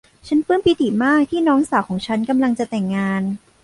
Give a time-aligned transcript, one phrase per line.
[0.27, 3.21] ฉันปลื้มปิติมากที่น้องสาวของฉันกำลังจะแต่งงาน